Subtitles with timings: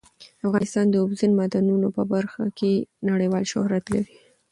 [0.45, 2.71] افغانستان د اوبزین معدنونه په برخه کې
[3.09, 4.15] نړیوال شهرت لري.